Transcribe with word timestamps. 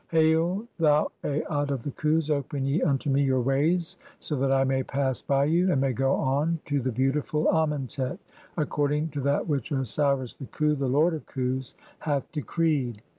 (3) 0.09 0.19
Hail, 0.31 0.67
"thou 0.79 1.11
Aat 1.23 1.69
of 1.69 1.83
the 1.83 1.91
Khus, 1.91 2.31
open 2.31 2.65
ye 2.65 2.81
unto 2.81 3.07
me 3.07 3.21
your 3.21 3.39
ways 3.41 3.99
so 4.17 4.35
that 4.37 4.51
I 4.51 4.63
"may 4.63 4.81
pass 4.81 5.21
by 5.21 5.45
you 5.45 5.71
and 5.71 5.79
may 5.79 5.93
go 5.93 6.13
on 6.15 6.57
(4) 6.67 6.69
to 6.71 6.79
the 6.81 6.91
beautiful 6.91 7.45
Amentet, 7.49 8.17
"according 8.57 9.09
to 9.09 9.21
that 9.21 9.47
which 9.47 9.71
Osiris, 9.71 10.33
the 10.37 10.47
Khu, 10.47 10.73
the 10.73 10.89
lord 10.89 11.13
of 11.13 11.27
Khus, 11.27 11.75
"hath 11.99 12.31
decreed. 12.31 13.03